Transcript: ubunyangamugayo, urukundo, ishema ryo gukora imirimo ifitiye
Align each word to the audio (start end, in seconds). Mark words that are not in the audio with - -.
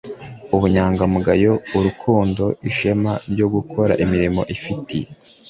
ubunyangamugayo, 0.55 1.53
urukundo, 1.77 2.43
ishema 2.69 3.11
ryo 3.31 3.47
gukora 3.55 3.93
imirimo 4.03 4.41
ifitiye 4.55 5.07